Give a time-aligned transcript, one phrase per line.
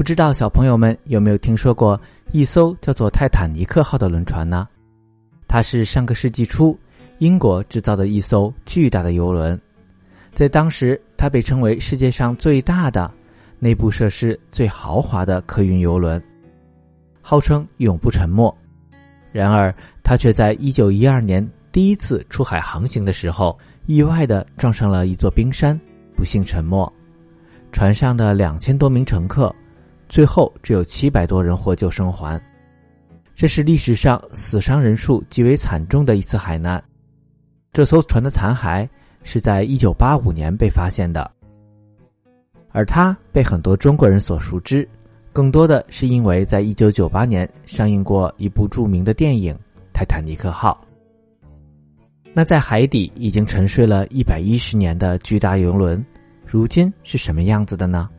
[0.00, 2.00] 不知道小朋友们有没有听说过
[2.32, 4.66] 一艘叫做泰坦尼克号的轮船呢？
[5.46, 6.74] 它是上个世纪初
[7.18, 9.60] 英国制造的一艘巨大的游轮，
[10.32, 13.12] 在当时它被称为世界上最大的、
[13.58, 16.20] 内部设施最豪华的客运游轮，
[17.20, 18.56] 号称永不沉没。
[19.32, 19.70] 然而，
[20.02, 25.78] 它却在一九一二年第一次出海航行的时候，意外的撞上了一座冰山，
[26.16, 26.90] 不幸沉没。
[27.70, 29.54] 船上的两千多名乘客，
[30.10, 32.38] 最后只有七百多人获救生还。
[33.36, 36.82] 这是历史上死伤人数极为惨重的一次海难。
[37.72, 38.86] 这艘船的残骸
[39.22, 41.30] 是在一九八五年被发现的，
[42.72, 44.86] 而它被很多中国人所熟知，
[45.32, 49.54] 更多的是因为在一九九八年上映过一部著名的电影
[49.92, 50.76] 《泰坦尼克号》。
[52.34, 56.04] 那在海底已经沉睡了一百一十年的巨大游轮，
[56.44, 58.10] 如今是什么样子的呢？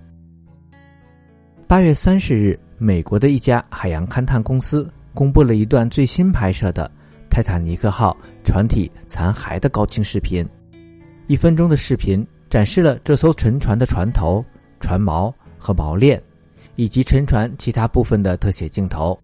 [1.71, 4.91] 八月三十日，美国的一家海洋勘探公司。
[5.13, 6.91] 公布了一段最新拍摄的
[7.29, 10.45] 泰坦尼克号船体残骸的高清视频，
[11.27, 14.43] 一分钟的视频展示了这艘沉船的船头、
[14.81, 16.21] 船锚和锚链，
[16.75, 19.17] 以及沉船其他部分的特写镜头。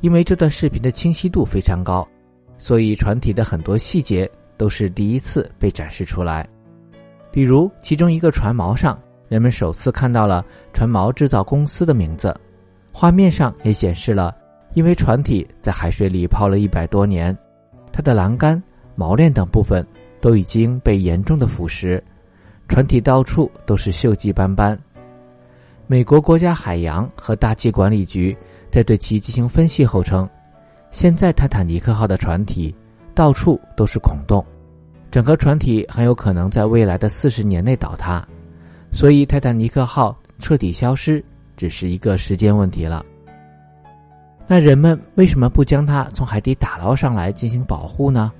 [0.00, 2.08] 因为这段视频的清晰度非常高，
[2.56, 6.48] 所以船体的很多细节都是第一次被展示出来。
[7.30, 8.98] 比如，其中一个船锚上，
[9.32, 10.44] 人们首次看到了
[10.74, 12.38] 船锚制造公司的名字，
[12.92, 14.36] 画面上也显示了。
[14.74, 17.34] 因为船体在海水里泡了一百多年，
[17.90, 18.62] 它的栏杆、
[18.94, 19.86] 锚链等部分
[20.20, 21.98] 都已经被严重的腐蚀，
[22.68, 24.78] 船体到处都是锈迹斑斑。
[25.86, 28.36] 美国国家海洋和大气管理局
[28.70, 30.28] 在对其进行分析后称，
[30.90, 32.70] 现在泰坦尼克号的船体
[33.14, 34.44] 到处都是孔洞，
[35.10, 38.22] 整个船体很有可能在未来的四十年内倒塌，
[38.92, 41.24] 所以泰坦尼克号彻底消失
[41.56, 43.04] 只是一个时间问题了。
[44.46, 48.30] 那人们为什么不将它从海底打捞上来进行保护呢？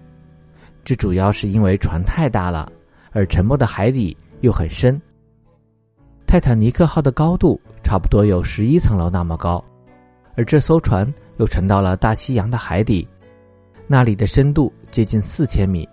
[0.85, 2.71] 这主要是因为船太大了，
[3.13, 5.01] 而沉没的海底又很深。
[6.27, 9.65] 泰坦尼克号的高度差不多有十一层楼那么高，
[10.37, 13.07] 而这艘船又沉到了大西洋的海底，
[13.87, 15.89] 那里的深度接近四千米，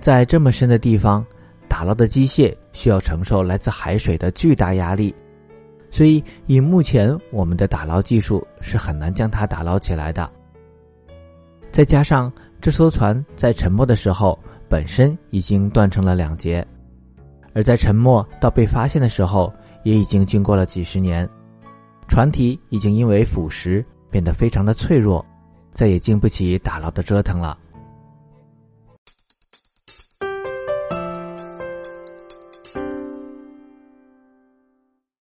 [0.00, 1.24] 在这么深的地方，
[1.74, 5.12] 打捞的机械需要承受来自海水的巨大压力。
[5.90, 10.30] 所以，以目前我们的打捞技术是很难将它打捞起来的。
[11.72, 16.64] 再加上这艘船在沉没的时候本身已经断成了两截，
[17.54, 19.52] 而在沉没到被发现的时候
[19.82, 21.28] 也已经经过了几十年，
[22.06, 25.26] 船体已经因为腐蚀变得非常的脆弱，
[25.72, 27.58] 再也经不起打捞的折腾了。